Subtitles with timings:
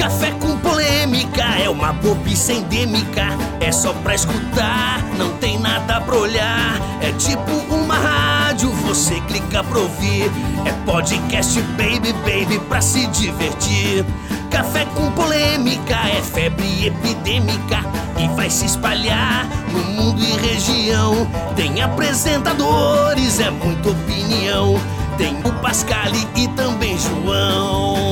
[0.00, 3.26] Café com polêmica é uma bobice endêmica.
[3.60, 6.80] É só pra escutar, não tem nada pra olhar.
[7.02, 10.30] É tipo uma rádio, você clica pra ouvir.
[10.64, 14.06] É podcast, baby, baby, pra se divertir.
[14.50, 17.84] Café com polêmica é febre epidêmica
[18.18, 21.30] e vai se espalhar no mundo e região.
[21.54, 24.80] Tem apresentadores, é muita opinião.
[25.18, 28.09] Tem o Pascali e também João.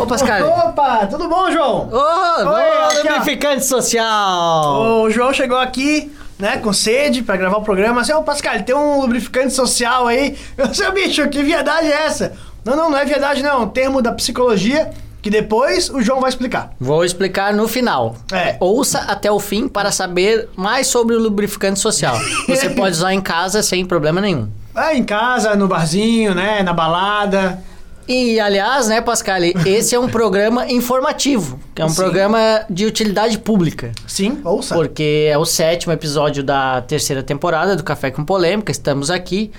[0.00, 0.48] Ô, Pascal.
[0.48, 1.90] Opa, tudo bom, João?
[1.92, 2.88] Ô, ó.
[2.96, 5.02] lubrificante social.
[5.02, 8.00] O João chegou aqui, né, com sede pra gravar o programa.
[8.00, 10.38] Assim, ô Pascal, tem um lubrificante social aí.
[10.56, 12.32] Eu sei, bicho, que viadagem é essa?
[12.64, 13.50] Não, não, não é viadagem, não.
[13.50, 16.72] É um termo da psicologia que depois o João vai explicar.
[16.80, 18.16] Vou explicar no final.
[18.32, 18.56] É.
[18.58, 22.18] Ouça até o fim para saber mais sobre o lubrificante social.
[22.48, 24.48] Você pode usar em casa sem problema nenhum.
[24.74, 27.62] É, em casa, no barzinho, né, na balada.
[28.12, 31.94] E, aliás, né, Pascali, esse é um programa informativo, que é um Sim.
[31.94, 33.92] programa de utilidade pública.
[34.04, 34.74] Sim, ouça.
[34.74, 38.72] Porque é o sétimo episódio da terceira temporada do Café com Polêmica.
[38.72, 39.52] Estamos aqui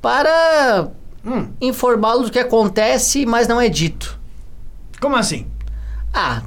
[0.00, 0.88] para
[1.24, 4.18] Hum, informá-lo do que acontece, mas não é dito.
[5.00, 5.46] como assim?
[6.12, 6.42] Ah,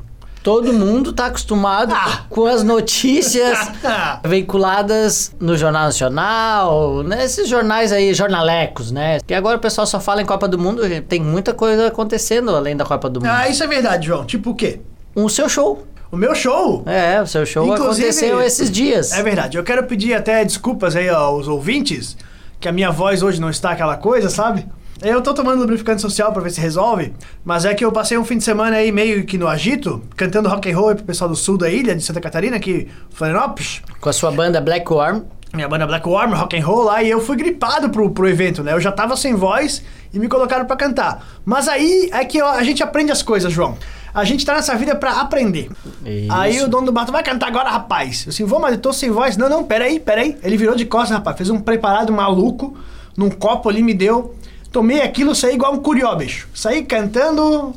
[0.45, 2.21] todo mundo tá acostumado Ah.
[2.29, 3.57] com as notícias
[4.23, 9.17] veiculadas no Jornal Nacional, nesses jornais aí, jornalecos, né?
[9.25, 12.77] Que agora o pessoal só fala em Copa do Mundo, tem muita coisa acontecendo além
[12.77, 13.29] da Copa do Mundo.
[13.31, 14.23] Ah, isso é verdade, João.
[14.23, 14.81] Tipo o quê?
[15.15, 15.83] O seu show.
[16.11, 19.13] O meu show É, o seu show Inclusive- aconteceu esses dias.
[19.13, 19.57] É verdade.
[19.57, 22.15] Eu quero pedir até desculpas aí aos ouvintes,
[22.59, 24.67] que a minha voz hoje não está aquela coisa, sabe?
[25.01, 28.23] Eu tô tomando lubrificante social pra ver se resolve, mas é que eu passei um
[28.23, 31.35] fim de semana aí meio que no agito, cantando rock and roll pro pessoal do
[31.35, 33.81] sul da ilha, de Santa Catarina, aqui, Florianópolis.
[33.99, 35.23] Com a sua banda Black Worm.
[35.53, 38.63] Minha banda Black Worm, rock and roll lá, e eu fui gripado pro, pro evento,
[38.63, 38.73] né?
[38.73, 41.25] Eu já tava sem voz e me colocaram pra cantar.
[41.43, 43.77] Mas aí é que a gente aprende as coisas, João.
[44.13, 45.69] A gente tá nessa vida pra aprender.
[46.05, 46.31] Isso.
[46.31, 48.23] Aí o dono do bar, vai cantar agora, rapaz.
[48.25, 49.35] Eu assim, vou, mas eu tô sem voz.
[49.35, 50.37] Não, não, peraí, peraí.
[50.41, 51.35] Ele virou de costas, rapaz.
[51.35, 52.77] Fez um preparado maluco,
[53.17, 54.33] num copo ali, me deu.
[54.75, 56.49] Tomei aquilo, saí igual um curió, bicho.
[56.53, 57.73] Saí cantando.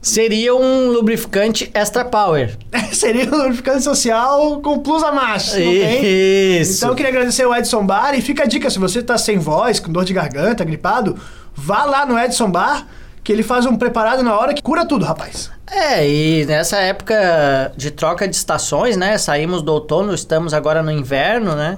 [0.00, 2.56] Seria um lubrificante extra power.
[2.90, 5.52] Seria um lubrificante social com plus a mais.
[5.52, 6.58] não tem?
[6.58, 6.78] Isso.
[6.78, 9.36] Então eu queria agradecer o Edson Bar e fica a dica, se você tá sem
[9.36, 11.14] voz, com dor de garganta, gripado,
[11.54, 12.86] vá lá no Edson Bar,
[13.22, 15.50] que ele faz um preparado na hora que cura tudo, rapaz.
[15.70, 19.18] É, e nessa época de troca de estações, né?
[19.18, 21.76] Saímos do outono, estamos agora no inverno, né?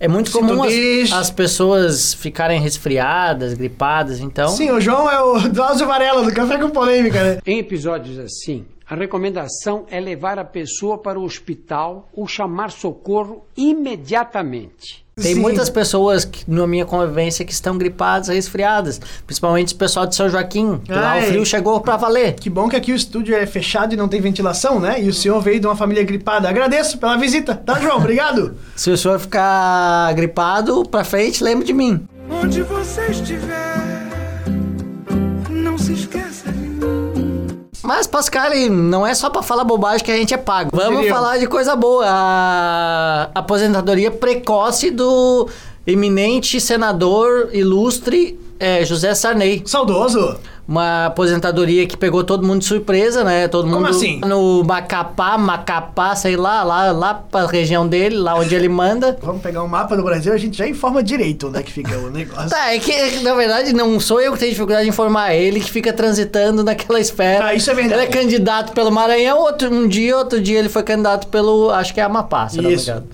[0.00, 1.12] É muito Se comum as, diz.
[1.12, 4.48] as pessoas ficarem resfriadas, gripadas, então.
[4.48, 7.38] Sim, o João é o Drauzio Varela, do Café com Polêmica, né?
[7.46, 13.44] Em episódios assim, a recomendação é levar a pessoa para o hospital ou chamar socorro
[13.56, 15.06] imediatamente.
[15.14, 15.40] Tem Sim.
[15.40, 19.00] muitas pessoas que, na minha convivência que estão gripadas, resfriadas.
[19.24, 20.78] Principalmente o pessoal de São Joaquim.
[20.78, 21.22] que lá o Ai.
[21.26, 22.34] frio chegou pra valer.
[22.34, 25.00] Que bom que aqui o estúdio é fechado e não tem ventilação, né?
[25.00, 26.48] E o senhor veio de uma família gripada.
[26.48, 27.98] Agradeço pela visita, tá, João?
[27.98, 28.56] Obrigado.
[28.74, 32.08] Se o senhor ficar gripado, pra frente, lembre de mim.
[32.42, 33.79] Onde você estiver,
[37.90, 40.70] Mas, Pascal, não é só pra falar bobagem que a gente é pago.
[40.72, 41.12] Vamos Seria.
[41.12, 42.06] falar de coisa boa.
[42.06, 45.48] A aposentadoria precoce do
[45.84, 49.62] eminente senador ilustre eh, José Sarney.
[49.64, 50.36] Saudoso.
[50.68, 53.48] Uma aposentadoria que pegou todo mundo de surpresa, né?
[53.48, 54.20] Todo Como mundo assim?
[54.20, 59.18] no Macapá, Macapá, sei lá, lá, lá pra região dele, lá onde ele manda.
[59.22, 61.98] Vamos pegar um mapa do Brasil, a gente já informa direito onde é que fica
[61.98, 62.50] o negócio.
[62.50, 65.58] Tá, é que na verdade não sou eu que tenho dificuldade de informar, é ele
[65.58, 67.46] que fica transitando naquela esfera.
[67.46, 68.02] Ah, isso é verdade.
[68.02, 71.92] Ele é candidato pelo Maranhão, outro, um dia, outro dia ele foi candidato pelo, acho
[71.92, 72.90] que é Amapá, se não me Isso.
[72.90, 73.08] engano.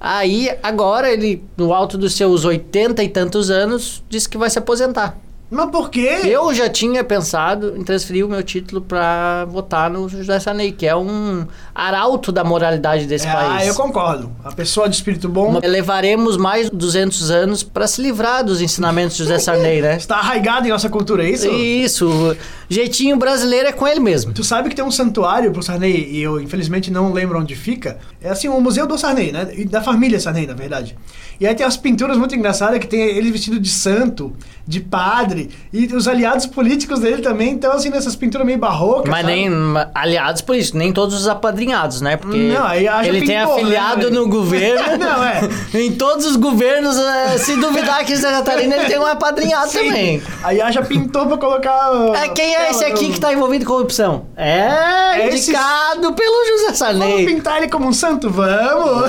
[0.00, 4.58] Aí, agora, ele, no alto dos seus 80 e tantos anos, disse que vai se
[4.58, 5.18] aposentar.
[5.50, 6.20] Mas por quê?
[6.24, 10.86] Eu já tinha pensado em transferir o meu título pra votar no José Sarney, que
[10.86, 13.62] é um arauto da moralidade desse É, país.
[13.62, 14.30] ah, eu concordo.
[14.44, 19.16] A pessoa de espírito bom Levaremos mais de 200 anos pra se livrar dos ensinamentos
[19.16, 19.96] de José Sarney, né?
[19.96, 21.48] está arraigado em nossa cultura, é isso?
[21.48, 22.36] Isso.
[22.68, 24.32] Jeitinho brasileiro é com ele mesmo.
[24.34, 27.96] Tu sabe que tem um santuário pro Sarney, e eu infelizmente não lembro onde fica.
[28.20, 29.48] É assim, o Museu do Sarney, né?
[29.54, 30.94] E Da família Sarney, na verdade.
[31.40, 34.32] E aí tem as pinturas muito engraçadas que tem ele vestido de santo,
[34.66, 35.50] de padre.
[35.72, 39.08] E os aliados políticos dele também estão assim nessas pinturas meio barrocas.
[39.08, 39.32] Mas sabe?
[39.34, 39.50] nem
[39.94, 42.16] aliados isso, nem todos os apadrinhados, né?
[42.16, 44.14] Porque Não, aí ele tem pintor, né, afiliado velho?
[44.14, 44.98] no governo.
[44.98, 45.40] Não, é.
[45.80, 49.78] em todos os governos, eh, se duvidar que Santa Catarina ele tem um apadrinhado Sim.
[49.86, 50.22] também.
[50.42, 51.90] Aí haja pintor pra colocar.
[52.24, 54.26] É, quem é esse aqui que tá envolvido em corrupção?
[54.36, 57.26] É, É esse- indicado pelo José Vamos Sarney.
[57.26, 58.28] pintar ele como um santo?
[58.28, 59.08] Vamos!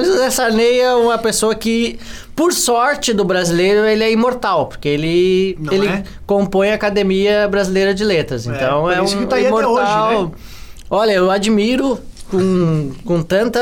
[0.00, 1.98] O José Sarney é uma pessoa que,
[2.34, 6.02] por sorte do brasileiro, ele é imortal, porque ele, Não ele é?
[6.26, 8.46] compõe a Academia Brasileira de Letras.
[8.46, 10.10] É, Então é, um tá imortal.
[10.14, 10.30] hoje, né?
[10.90, 11.98] Olha, eu admiro
[12.30, 13.60] com, com tanta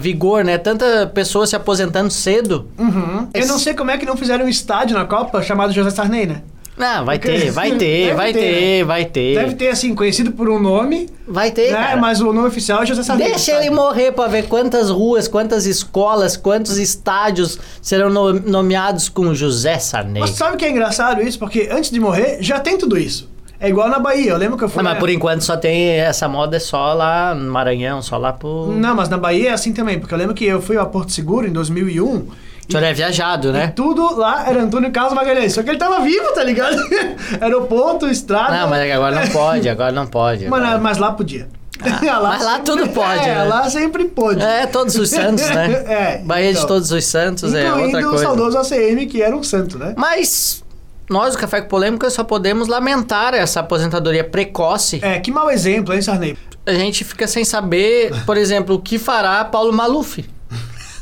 [0.00, 0.58] vigor, né?
[0.58, 2.68] Tanta pessoa se aposentando cedo.
[2.78, 3.28] Uhum.
[3.32, 6.26] Eu não sei como é que não fizeram um estádio na Copa chamado José Sarney,
[6.26, 6.42] né?
[6.76, 8.84] Ah, vai ter, vai ter, vai ter, ter, né?
[8.84, 9.34] vai ter.
[9.36, 11.76] Deve ter, assim, conhecido por um nome, Vai ter, né?
[11.76, 11.96] cara.
[11.96, 13.28] Mas o nome oficial é José Sarney.
[13.28, 19.32] Deixa ele morrer pra ver quantas ruas, quantas escolas, quantos estádios serão no- nomeados com
[19.34, 20.20] José Sarney.
[20.20, 21.38] Mas sabe o que é engraçado isso?
[21.38, 23.32] Porque antes de morrer, já tem tudo isso.
[23.60, 24.32] É igual na Bahia.
[24.32, 24.80] Eu lembro que eu fui.
[24.80, 28.32] Ah, mas por enquanto só tem essa moda é só lá no Maranhão, só lá
[28.32, 28.72] pro.
[28.72, 29.98] Não, mas na Bahia é assim também.
[30.00, 32.26] Porque eu lembro que eu fui a Porto Seguro em 2001.
[32.68, 33.72] O senhor é viajado, né?
[33.74, 35.52] tudo lá era Antônio Carlos Magalhães.
[35.52, 36.76] Só que ele tava vivo, tá ligado?
[37.40, 38.56] Aeroporto, estrada.
[38.56, 40.48] Não, mas agora não pode, agora não pode.
[40.48, 40.78] Mas, agora.
[40.78, 41.48] mas lá podia.
[41.82, 43.44] mas lá tudo pode, É, né?
[43.44, 44.40] lá sempre pôde.
[44.40, 45.84] É, todos os santos, né?
[45.86, 46.68] É, Bahia de então.
[46.68, 48.24] Todos os Santos é Incluindo outra o coisa.
[48.24, 49.92] saudoso ACM, que era um santo, né?
[49.96, 50.62] Mas
[51.10, 55.00] nós, do Café com Polêmica, só podemos lamentar essa aposentadoria precoce.
[55.02, 56.38] É, que mau exemplo, hein, Sarney?
[56.64, 60.24] A gente fica sem saber, por exemplo, o que fará Paulo Maluf.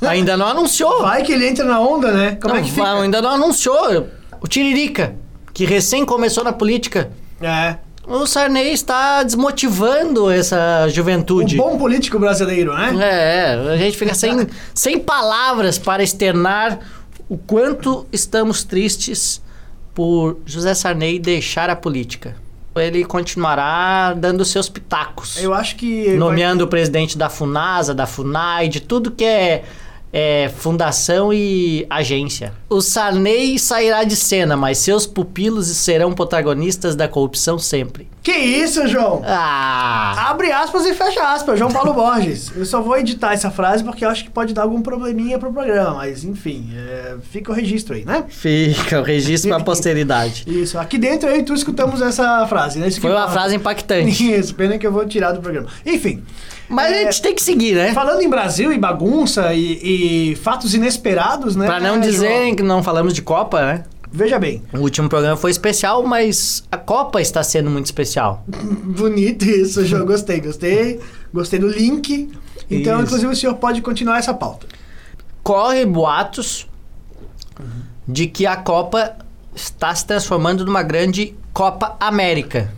[0.08, 1.02] Ainda não anunciou.
[1.02, 2.36] Vai que ele entra na onda, né?
[2.40, 2.92] Como Não, é que fica?
[3.00, 4.08] Ainda não anunciou.
[4.40, 5.14] O Tiririca,
[5.54, 7.10] que recém começou na política.
[7.40, 7.76] É.
[8.06, 11.56] O Sarney está desmotivando essa O juventude.
[11.56, 12.92] bom político brasileiro, né?
[13.00, 16.80] É, a gente fica sem, sem palavras para externar
[17.28, 19.40] o quanto estamos tristes
[19.94, 22.34] por José Sarney deixar a política.
[22.74, 26.08] Ele continuará dando seus pitacos, Eu acho que.
[26.14, 29.62] nomeando o presidente da FUNASA, da FUNAI, de tudo que é,
[30.12, 32.52] é fundação e agência.
[32.68, 38.08] O Sarney sairá de cena, mas seus pupilos serão protagonistas da corrupção sempre.
[38.22, 39.22] Que isso, João?
[39.26, 40.30] Ah!
[40.30, 42.52] Abre aspas e fecha aspas, João Paulo Borges.
[42.54, 45.52] Eu só vou editar essa frase porque eu acho que pode dar algum probleminha pro
[45.52, 48.24] programa, mas enfim, é, fica o registro aí, né?
[48.28, 50.44] Fica o registro para a posteridade.
[50.46, 52.88] Isso, aqui dentro eu e tu escutamos essa frase, né?
[52.88, 53.32] Isso Foi uma importa.
[53.32, 54.12] frase impactante.
[54.32, 55.68] Isso, pena que eu vou tirar do programa.
[55.84, 56.22] Enfim,
[56.72, 57.92] Mas a É, gente tem que seguir, né?
[57.92, 61.66] falando em Brasil e bagunça e, e fatos inesperados, né?
[61.66, 63.74] Pra não dizerem que não falamos de Copa, né?
[63.74, 63.92] João?
[64.14, 68.44] Veja bem, O último programa foi especial, mas a Copa está sendo muito especial.
[68.48, 70.04] bonito isso, João.
[70.04, 71.00] Gostei, gostei.
[71.32, 72.30] Gostei do link.
[72.70, 73.04] Então, Isso.
[73.04, 74.66] inclusive, o senhor pode continuar essa pauta.
[75.42, 76.68] Corre boatos
[78.06, 79.16] de que a Copa
[79.54, 82.70] está se transformando numa grande Copa América.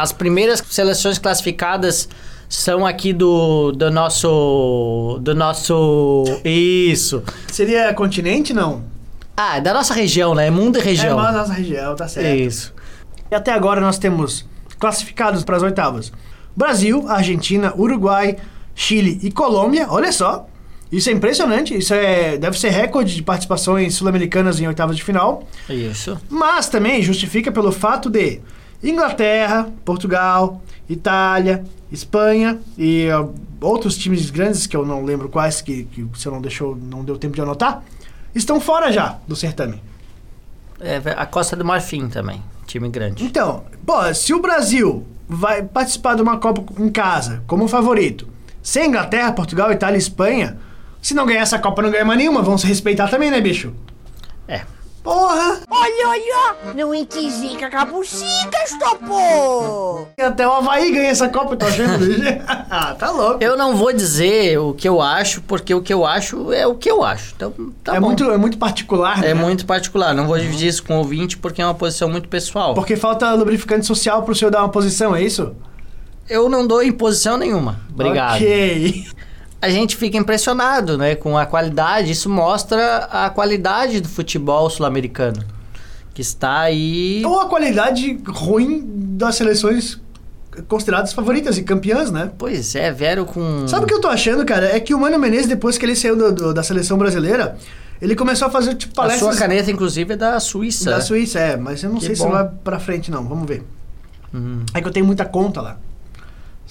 [0.00, 2.08] As primeiras seleções classificadas
[2.48, 5.18] são aqui do, do nosso.
[5.22, 6.24] Do nosso.
[6.44, 7.22] Isso.
[7.52, 8.82] Seria continente, não?
[9.36, 10.50] Ah, é da nossa região, né?
[10.50, 11.16] Mundo e É região.
[11.16, 12.36] mais nossa região, tá certo.
[12.40, 12.74] Isso.
[13.30, 14.44] E até agora nós temos
[14.78, 16.12] classificados para as oitavas:
[16.56, 18.36] Brasil, Argentina, Uruguai,
[18.74, 19.86] Chile e Colômbia.
[19.88, 20.46] Olha só.
[20.90, 21.76] Isso é impressionante.
[21.76, 25.44] Isso é deve ser recorde de participações sul-americanas em oitavas de final.
[25.68, 26.18] Isso.
[26.28, 28.40] Mas também justifica pelo fato de
[28.82, 33.28] Inglaterra, Portugal, Itália, Espanha e ó,
[33.60, 37.18] outros times grandes que eu não lembro quais que, que você não deixou, não deu
[37.18, 37.82] tempo de anotar,
[38.34, 39.82] estão fora já do certame.
[40.80, 42.42] É, a Costa do Marfim também.
[42.66, 43.24] Time grande.
[43.24, 48.26] Então, pô, se o Brasil vai participar de uma Copa em casa como favorito,
[48.62, 50.58] sem Inglaterra, Portugal, Itália e Espanha,
[51.02, 53.72] se não ganhar essa Copa, não ganha mais nenhuma, vão se respeitar também, né, bicho?
[55.00, 55.02] É.
[55.02, 55.60] Porra!
[55.70, 60.06] Olha, olha, não entisica capucicas, topo!
[60.18, 62.20] Até o Havaí ganha essa Copa, eu tô achando, bicho.
[62.46, 63.42] ah, tá louco.
[63.42, 66.74] Eu não vou dizer o que eu acho, porque o que eu acho é o
[66.74, 67.32] que eu acho.
[67.34, 67.52] Então,
[67.82, 68.08] tá é, bom.
[68.08, 69.30] muito, é muito particular, né?
[69.30, 70.14] É muito particular.
[70.14, 72.74] Não vou dividir isso com o ouvinte porque é uma posição muito pessoal.
[72.74, 75.54] Porque falta lubrificante social pro senhor dar uma posição, é isso?
[76.28, 77.80] Eu não dou imposição nenhuma.
[77.92, 78.36] Obrigado.
[78.36, 79.06] Ok.
[79.62, 82.10] A gente fica impressionado, né, com a qualidade.
[82.10, 85.42] Isso mostra a qualidade do futebol sul-americano,
[86.14, 87.22] que está aí.
[87.26, 90.00] Ou a qualidade ruim das seleções
[90.66, 92.30] consideradas favoritas e campeãs, né?
[92.38, 93.68] Pois é, vieram com.
[93.68, 94.74] Sabe o que eu tô achando, cara?
[94.74, 97.56] É que o Mano Menezes, depois que ele saiu do- do- da seleção brasileira,
[98.00, 99.34] ele começou a fazer, tipo, A palestras...
[99.36, 100.90] sua caneta, inclusive, é da Suíça.
[100.90, 101.56] Da Suíça, é.
[101.56, 102.30] Mas eu não Que sei se bom.
[102.30, 103.22] vai pra frente, não.
[103.24, 103.62] Vamos ver.
[104.34, 104.64] Hum.
[104.72, 105.76] É que eu tenho muita conta lá.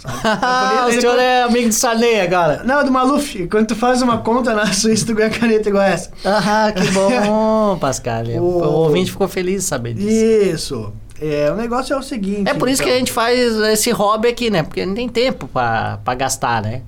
[0.06, 2.63] Ah, o senhor é amigo de Sarney agora.
[2.63, 3.48] Não, do Maluf.
[3.48, 6.10] Quando tu faz uma conta na Suíça, tu ganha caneta igual essa.
[6.24, 8.24] Ah, que bom, Pascal.
[8.25, 8.39] O...
[8.41, 10.10] O- ouvinte ficou feliz de saber disso.
[10.53, 10.94] Isso.
[11.22, 12.50] É, o negócio é o seguinte.
[12.50, 13.00] É por isso que a então.
[13.00, 14.63] gente faz esse hobby aqui, né?
[14.63, 16.82] Porque não tem tempo pra, pra gastar, né?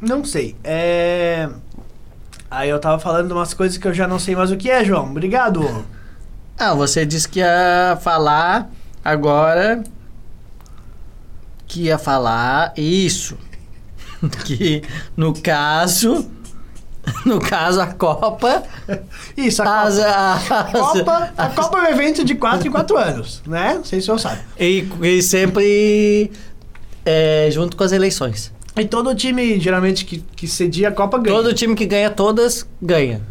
[0.00, 0.54] Não sei.
[0.62, 1.48] É.
[2.50, 4.70] Aí eu tava falando de umas coisas que eu já não sei mais o que
[4.70, 5.04] é, João.
[5.06, 5.84] Obrigado.
[6.58, 8.70] Ah, você disse que ia falar
[9.02, 9.82] agora.
[11.68, 13.36] Que ia falar isso.
[14.44, 14.82] que
[15.16, 16.28] no caso.
[17.24, 18.64] No caso, a Copa.
[19.34, 20.10] Isso, a As, Copa.
[20.10, 23.74] as- A Copa, a Copa é um evento de 4 em 4 anos, né?
[23.76, 24.42] Não sei se eu sabe.
[24.60, 26.30] E, e sempre
[27.06, 28.52] é, junto com as eleições.
[28.76, 31.34] E todo time, geralmente, que, que cedia a Copa ganha.
[31.34, 33.22] Todo time que ganha todas, ganha.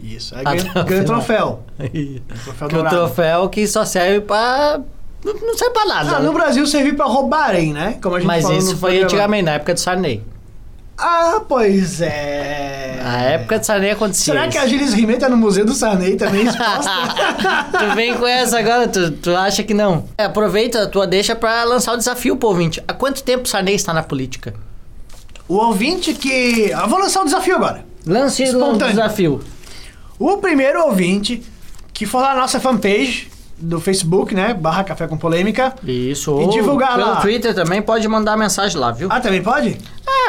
[0.00, 1.04] Isso, aí ganha, o ganha final.
[1.04, 1.64] troféu.
[1.90, 4.80] que Troféu o troféu que só serve pra.
[5.24, 6.16] Não não serve pra nada.
[6.16, 7.98] Ah, no Brasil serviu pra roubarem, né?
[8.02, 9.04] Como a gente Mas isso foi programa.
[9.04, 10.22] antigamente, na época do Sarney.
[10.96, 13.00] Ah, pois é.
[13.02, 14.34] Na época do Sarney acontecia.
[14.34, 14.70] Será que a isso.
[14.70, 16.90] Gilles Rimet tá no Museu do Sarney também exposta?
[17.78, 20.04] tu vem com essa agora, tu, tu acha que não?
[20.18, 22.82] É, aproveita a tua deixa pra lançar o desafio pro ouvinte.
[22.86, 24.54] Há quanto tempo o Sarney está na política?
[25.50, 26.70] o ouvinte que...
[26.70, 27.84] Eu vou lançar um desafio agora.
[28.06, 29.40] Lance o desafio.
[30.16, 31.42] O primeiro ouvinte
[31.92, 33.28] que for lá na nossa fanpage
[33.60, 34.54] do Facebook, né?
[34.54, 35.74] Barra Café com Polêmica.
[35.84, 36.40] Isso.
[36.40, 37.20] E divulgar pelo lá.
[37.20, 39.08] Twitter também pode mandar mensagem lá, viu?
[39.10, 39.76] Ah, também pode?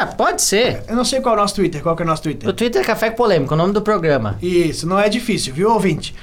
[0.00, 0.82] É, pode ser.
[0.88, 1.82] Eu não sei qual é o nosso Twitter.
[1.82, 2.52] Qual que é o nosso O Twitter?
[2.52, 4.38] Twitter é Café com Polêmica, o nome do programa.
[4.42, 6.14] Isso, não é difícil, viu, ouvinte?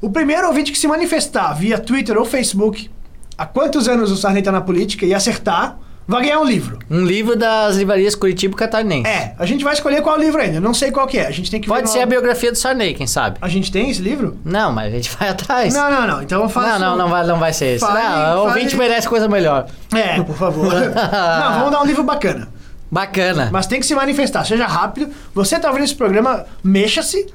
[0.00, 2.90] O primeiro ouvinte que se manifestar via Twitter ou Facebook
[3.38, 6.78] há quantos anos o Sarney tá na política e acertar, vai ganhar um livro.
[6.90, 9.08] Um livro das livrarias Curitiba e Catarinense.
[9.08, 10.60] É, a gente vai escolher qual livro ainda.
[10.60, 11.26] Não sei qual que é.
[11.26, 13.38] A gente tem que Pode no- ser a biografia do Sarney, quem sabe?
[13.40, 14.38] A gente tem esse livro?
[14.44, 15.72] Não, mas a gente vai atrás.
[15.74, 16.22] Não, não, não.
[16.22, 16.78] Então eu faço...
[16.78, 17.84] não, não, não vai, não vai ser esse.
[17.86, 19.66] Fale- não, o ouvinte merece coisa melhor.
[19.94, 20.72] É, por favor.
[20.72, 22.48] não, vamos dar um livro bacana.
[22.90, 23.48] Bacana.
[23.50, 25.10] Mas tem que se manifestar, seja rápido.
[25.34, 27.26] Você tá ouvindo esse programa, mexa-se,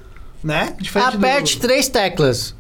[0.43, 0.73] né?
[0.79, 2.55] Diferente Aperte três teclas.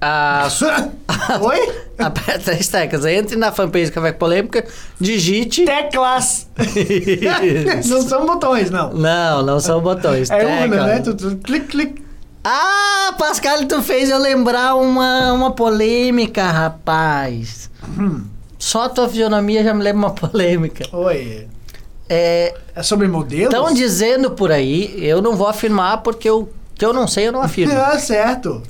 [0.00, 1.44] Ah, su- do...
[1.44, 1.72] Oi?
[1.98, 3.04] Aperte três teclas.
[3.04, 4.64] Entre na fanpage do Café Polêmica,
[4.98, 5.64] digite.
[5.66, 6.48] Teclas.
[7.86, 8.92] não são botões, não.
[8.94, 10.30] Não, não são botões.
[10.30, 10.60] É tecla.
[10.62, 11.00] urna, né?
[11.00, 12.04] Tu, tu, clique, clique.
[12.42, 17.70] Ah, Pascal, tu fez eu lembrar uma, uma polêmica, rapaz.
[17.98, 18.24] Hum.
[18.58, 20.84] Só a tua fisionomia já me lembra uma polêmica.
[20.96, 21.46] Oi.
[22.08, 23.52] É, É sobre modelos?
[23.54, 27.32] Estão dizendo por aí, eu não vou afirmar porque eu, que eu não sei, eu
[27.32, 27.72] não afirmo.
[27.78, 28.62] Ah, certo.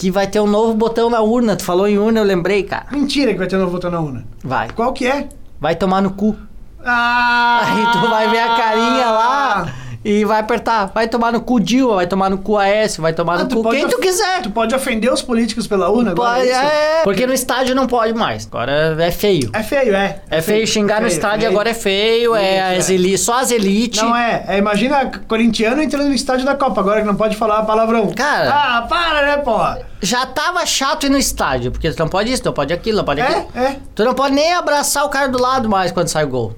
[0.00, 1.56] Que vai ter um novo botão na urna.
[1.56, 2.86] Tu falou em urna, eu lembrei, cara.
[2.90, 4.24] Mentira que vai ter um novo botão na urna.
[4.42, 4.70] Vai.
[4.70, 5.28] Qual que é?
[5.60, 6.34] Vai tomar no cu.
[6.82, 7.60] Ah!
[7.62, 10.86] Aí tu vai ver a carinha lá e vai apertar.
[10.94, 13.62] Vai tomar no cu Dilma, vai tomar no cu Aécio, vai tomar Ah, no tu
[13.62, 14.40] cu quem tu quiser.
[14.42, 16.36] Tu pode ofender os políticos pela urna agora?
[16.38, 16.60] Pode- é isso?
[16.60, 18.46] é, porque no estádio não pode mais.
[18.46, 19.50] Agora é feio.
[19.52, 20.20] É feio, é.
[20.30, 21.50] É feio xingar no feio, estádio, feio.
[21.52, 22.94] agora é feio, é, Isso, as é.
[22.94, 24.00] eli- só as elites.
[24.02, 27.62] Não é, é, imagina corintiano entrando no estádio da Copa, agora que não pode falar
[27.64, 28.08] palavrão.
[28.14, 28.50] Cara.
[28.50, 29.80] Ah, para, né, porra?
[30.00, 33.04] Já tava chato ir no estádio, porque tu não pode isso, não pode aquilo, não
[33.04, 33.46] pode aquilo.
[33.54, 33.76] É, é.
[33.94, 36.54] Tu não pode nem abraçar o cara do lado mais quando sai o gol.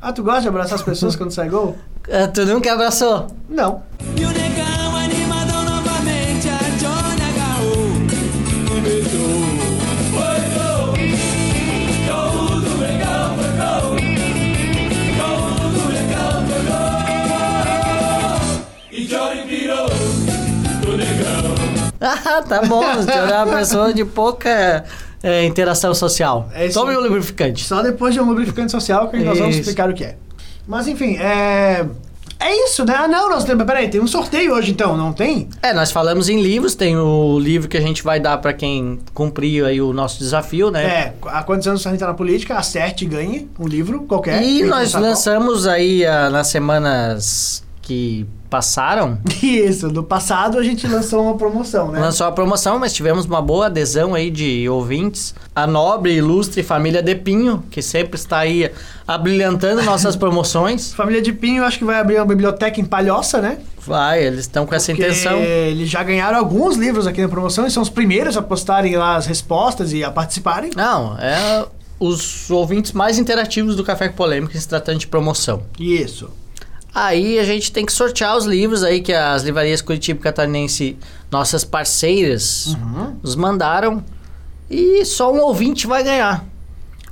[0.00, 1.76] Ah, tu gosta de abraçar as pessoas quando sai gol?
[2.10, 3.26] Ah, Tu nunca abraçou?
[3.48, 3.82] Não.
[4.16, 8.96] E o negão animadão novamente, a Johnny agarrou
[18.90, 21.54] E Johnny virou o negão
[22.00, 22.82] Ah, tá bom.
[23.02, 24.84] Senhor é uma pessoa de pouca
[25.22, 26.48] é, interação social.
[26.54, 26.78] É isso.
[26.78, 27.64] Tome um lubrificante.
[27.64, 30.16] Só depois de um lubrificante social que nós vamos explicar o que é.
[30.66, 31.86] Mas enfim, é.
[32.38, 32.94] É isso, né?
[32.94, 33.64] Ah, não, nós temos.
[33.64, 35.48] Peraí, tem um sorteio hoje então, não tem?
[35.62, 39.00] É, nós falamos em livros, tem o livro que a gente vai dar pra quem
[39.14, 40.84] cumprir aí o nosso desafio, né?
[40.84, 42.56] É, há quantos anos a gente tá na política?
[42.56, 44.42] Acerte e ganhe um livro qualquer.
[44.42, 51.22] E nós lançamos aí ah, nas semanas que passaram, Isso, do passado a gente lançou
[51.22, 52.00] uma promoção, né?
[52.00, 55.34] lançou a promoção, mas tivemos uma boa adesão aí de ouvintes.
[55.54, 58.72] A nobre e ilustre família De Pinho, que sempre está aí
[59.06, 60.92] abrilhantando nossas promoções.
[60.92, 63.58] Família de Pinho, acho que vai abrir uma biblioteca em Palhoça, né?
[63.78, 65.38] Vai, eles estão com essa Porque intenção.
[65.38, 69.14] Eles já ganharam alguns livros aqui na promoção e são os primeiros a postarem lá
[69.14, 70.72] as respostas e a participarem.
[70.74, 71.64] Não, é
[71.98, 75.62] os ouvintes mais interativos do Café com Polêmica se tratando de promoção.
[75.78, 76.28] Isso.
[76.98, 80.96] Aí a gente tem que sortear os livros aí que as livrarias Curitiba Catarinense,
[81.30, 82.74] nossas parceiras,
[83.22, 84.02] nos mandaram.
[84.70, 86.42] E só um ouvinte vai ganhar.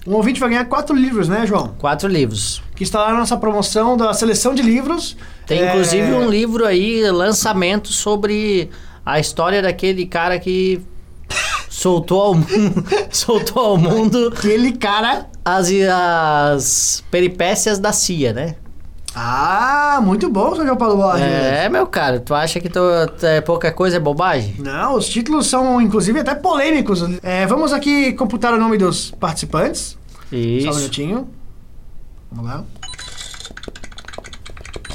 [0.07, 1.75] Um ouvinte vai ganhar quatro livros, né, João?
[1.79, 2.63] Quatro livros.
[2.75, 5.19] Que está lá na nossa promoção da seleção de livros.
[5.47, 8.71] Tem É, inclusive um livro aí, lançamento sobre
[9.05, 10.81] a história daquele cara que
[11.69, 15.27] soltou ao mundo, soltou ao mundo Aquele cara.
[15.45, 18.57] as, as peripécias da CIA, né?
[19.17, 21.23] Ah, muito bom, seu João Paulo Borges.
[21.23, 22.81] É, meu cara, tu acha que tu,
[23.23, 24.57] é, pouca coisa é bobagem?
[24.59, 27.03] Não, os títulos são, inclusive, até polêmicos.
[27.23, 29.97] É, vamos aqui computar o nome dos participantes.
[30.31, 30.75] Só um Isso.
[30.75, 31.29] minutinho.
[32.33, 32.65] Vamos lá.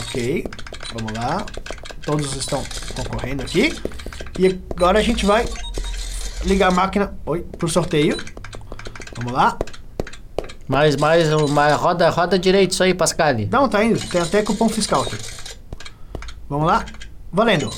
[0.02, 0.46] Ok,
[0.94, 1.46] vamos lá.
[2.02, 2.62] Todos estão
[2.96, 3.74] concorrendo aqui.
[4.38, 5.48] E agora a gente vai
[6.44, 8.18] ligar a máquina oi, pro sorteio.
[9.16, 9.58] Vamos lá.
[10.70, 13.50] Mais, mais, mais roda, roda direito isso aí, Pascali.
[13.52, 14.00] Não, tá indo.
[14.08, 15.18] Tem até cupom fiscal aqui.
[16.48, 16.86] Vamos lá.
[17.34, 17.72] Valendo.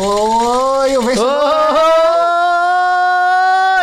[0.00, 1.30] Oi, o vencedor.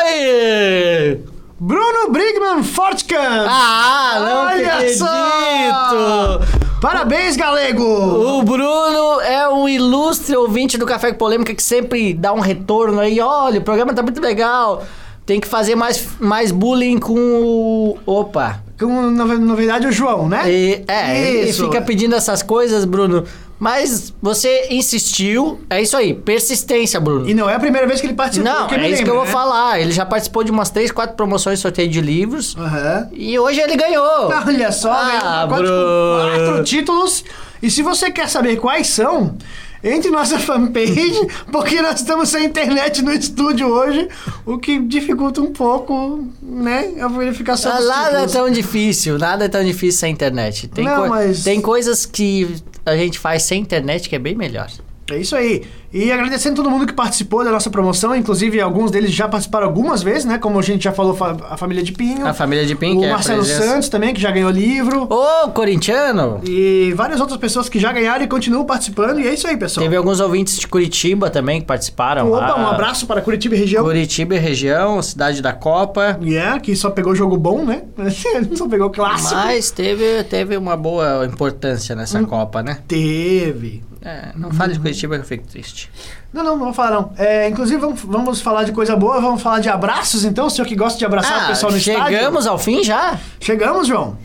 [0.03, 1.23] Oi!
[1.59, 3.47] Bruno Brigman Fortcamp.
[3.47, 4.97] Ah, não Olha acredito!
[4.97, 6.39] só!
[6.81, 7.83] Parabéns, galego!
[7.83, 12.99] O Bruno é um ilustre ouvinte do Café com Polêmica que sempre dá um retorno
[12.99, 13.21] aí.
[13.21, 14.83] Olha, o programa tá muito legal.
[15.29, 17.97] Tem que fazer mais, mais bullying com o.
[18.03, 18.63] Opa!
[18.79, 20.51] Com, na, na verdade, o João, né?
[20.51, 21.65] E- é, ele Isso.
[21.65, 23.23] fica pedindo essas coisas, Bruno.
[23.59, 25.59] Mas você insistiu.
[25.69, 27.29] É isso aí, persistência, Bruno.
[27.29, 28.51] E não é a primeira vez que ele participou.
[28.51, 29.31] Não, é isso que eu lembro, vou né?
[29.31, 29.79] falar.
[29.79, 32.55] Ele já participou de umas 3, 4 promoções de sorteio de livros.
[32.57, 33.09] Aham.
[33.13, 34.31] E hoje ele ganhou.
[34.47, 36.31] Olha só, Ah, ganhou Bruno.
[36.39, 37.23] com quatro títulos.
[37.61, 39.35] E se você quer saber quais são,
[39.83, 41.19] entre nossa fanpage,
[41.51, 44.07] porque nós estamos sem internet no estúdio hoje,
[44.45, 49.47] o que dificulta um pouco, né, a verificação Ah, Nada é tão difícil, nada é
[49.47, 50.67] tão difícil sem internet.
[50.67, 52.47] Tem, Não, coi- mas- tem coisas que
[52.85, 54.69] a gente faz sem internet que é bem melhor.
[55.15, 55.63] É isso aí.
[55.91, 60.03] E agradecendo todo mundo que participou da nossa promoção, inclusive alguns deles já participaram algumas
[60.03, 60.37] vezes, né?
[60.37, 62.27] Como a gente já falou, fa- a família de Pinho.
[62.27, 63.43] A família de Pink O é a Marcelo.
[63.43, 65.07] Santos também, que já ganhou livro.
[65.11, 66.41] Ô, corintiano!
[66.45, 69.19] E várias outras pessoas que já ganharam e continuam participando.
[69.19, 69.83] E é isso aí, pessoal.
[69.83, 72.27] Teve alguns ouvintes de Curitiba também que participaram.
[72.31, 72.55] Opa, lá.
[72.59, 73.83] um abraço para Curitiba e região.
[73.83, 76.19] Curitiba e região, cidade da Copa.
[76.21, 77.81] Yeah, que só pegou jogo bom, né?
[78.55, 79.33] só pegou clássico.
[79.35, 81.97] Mas teve, teve uma boa importância Hum.
[81.97, 82.77] nessa Copa, né?
[82.87, 83.81] Teve.
[84.01, 85.91] É, não fale de Curitiba que eu fico triste.
[86.31, 87.13] Não, não, não vou falar não.
[87.17, 90.67] É, inclusive, vamos, vamos falar de coisa boa, vamos falar de abraços, então, o senhor
[90.67, 92.01] que gosta de abraçar o pessoal no estádio.
[92.01, 93.19] Ah, chegamos ao fim já?
[93.39, 94.17] Chegamos, João.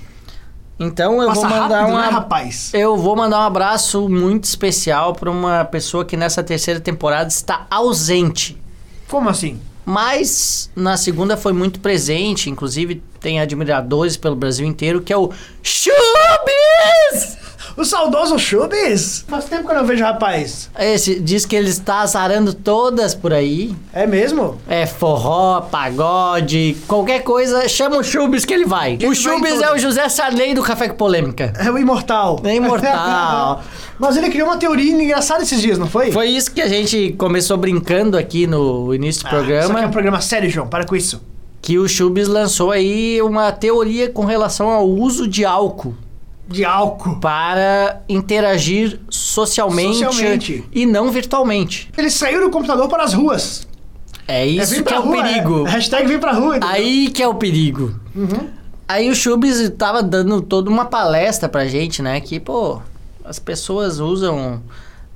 [0.79, 2.71] Então eu Passa vou mandar rápido, um né, rapaz?
[2.75, 7.67] Eu vou mandar um abraço muito especial para uma pessoa que nessa terceira temporada está
[7.71, 8.61] ausente.
[9.09, 9.61] Como assim?
[9.87, 15.31] Mas na segunda foi muito presente, inclusive tem admiradores pelo Brasil inteiro, que é o
[15.63, 15.95] Chubis!
[17.77, 19.25] O saudoso Chubis?
[19.27, 20.71] Faz tempo que eu não vejo rapaz.
[20.79, 23.75] Esse diz que ele está azarando todas por aí.
[23.93, 24.59] É mesmo?
[24.69, 28.93] É forró, pagode, qualquer coisa, chama o Chubis que ele vai.
[28.93, 31.53] Ele o Chubis é o José Sarney do Café com Polêmica.
[31.59, 32.41] É o imortal.
[32.45, 33.63] É imortal.
[33.99, 36.13] Mas ele criou uma teoria engraçada esses dias, não foi?
[36.13, 39.75] Foi isso que a gente começou brincando aqui no início do Ah, Isso programa.
[39.75, 40.69] aqui é um programa sério, João.
[40.69, 41.21] Para com isso.
[41.61, 45.95] que o Chubis lançou aí uma teoria com relação ao uso de álcool
[46.47, 47.17] De álcool.
[47.21, 50.65] para interagir socialmente, Socialmente.
[50.73, 51.91] e não virtualmente.
[51.97, 53.67] Ele saiu do computador para as ruas.
[54.27, 55.67] É isso vir que é o rua, perigo.
[55.67, 55.71] É.
[55.71, 56.57] Hashtag vem pra rua.
[56.57, 56.75] entendeu?
[56.75, 57.95] Aí que é o perigo.
[58.15, 58.49] Uhum.
[58.89, 62.21] Aí o Chubis tava dando toda uma palestra pra gente, né?
[62.21, 62.81] Que, pô,
[63.25, 64.63] as pessoas usam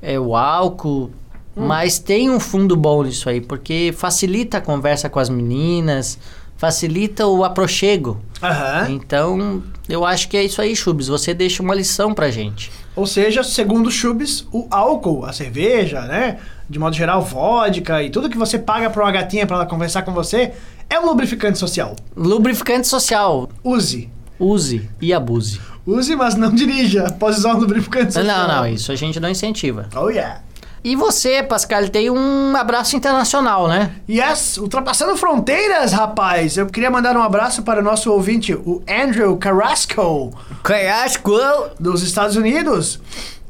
[0.00, 1.10] é, o álcool,
[1.56, 1.66] Hum.
[1.66, 6.18] mas tem um fundo bom nisso aí, porque facilita a conversa com as meninas,
[6.58, 8.20] facilita o aprochego.
[8.42, 8.90] Aham.
[8.90, 11.08] Então, eu acho que é isso aí, Chubis.
[11.08, 12.70] Você deixa uma lição pra gente.
[12.94, 16.38] Ou seja, segundo o Chubis, o álcool, a cerveja, né?
[16.68, 20.02] De modo geral, vodka e tudo que você paga pra uma gatinha pra ela conversar
[20.02, 20.52] com você
[20.90, 21.94] é um lubrificante social.
[22.16, 23.48] Lubrificante social.
[23.62, 24.10] Use.
[24.38, 25.60] Use e abuse.
[25.86, 28.48] Use, mas não dirija após usar um lubrificante social.
[28.48, 29.88] Não, não, isso a gente não incentiva.
[29.96, 30.42] Oh, yeah.
[30.82, 33.90] E você, Pascal, tem um abraço internacional, né?
[34.08, 36.56] Yes, ultrapassando fronteiras, rapaz.
[36.56, 41.32] Eu queria mandar um abraço para o nosso ouvinte, o Andrew Carrasco, Carrasco!
[41.80, 43.00] dos Estados Unidos,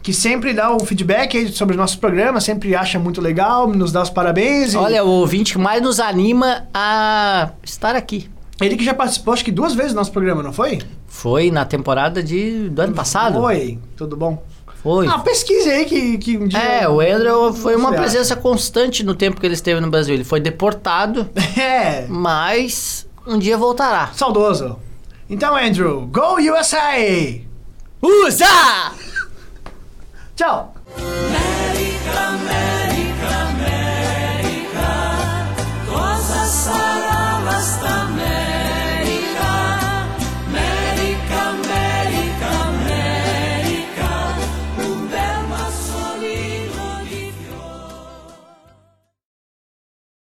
[0.02, 3.92] que sempre dá um feedback aí sobre o nosso programa, sempre acha muito legal, nos
[3.92, 4.72] dá os parabéns.
[4.72, 8.30] e- Olha, o ouvinte que mais nos anima a estar aqui.
[8.60, 10.80] Ele que já participou, acho que duas vezes do nosso programa, não foi?
[11.06, 13.38] Foi na temporada de, do ano passado?
[13.40, 14.42] Foi, tudo bom.
[14.82, 15.06] Foi.
[15.08, 16.58] Ah, pesquise aí que, que um dia...
[16.58, 20.14] É, o Andrew foi uma presença constante no tempo que ele esteve no Brasil.
[20.14, 24.10] Ele foi deportado, É, mas um dia voltará.
[24.14, 24.78] saudoso.
[25.28, 26.94] Então, Andrew, go USA!
[28.00, 28.92] Usa!
[30.36, 30.74] Tchau!